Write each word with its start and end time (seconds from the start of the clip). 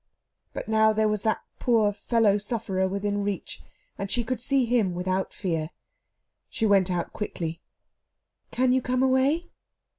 But 0.53 0.67
now 0.67 0.93
there 0.93 1.07
was 1.07 1.21
that 1.21 1.43
poor 1.59 1.93
fellow 1.93 2.39
sufferer 2.39 2.87
within 2.87 3.23
reach, 3.23 3.61
and 3.99 4.09
she 4.09 4.23
could 4.23 4.41
see 4.41 4.65
him 4.65 4.95
without 4.95 5.31
fear. 5.31 5.69
She 6.49 6.65
went 6.65 6.89
out 6.89 7.13
quickly. 7.13 7.61
"Can 8.49 8.71
you 8.73 8.81
come 8.81 9.03
away?" 9.03 9.51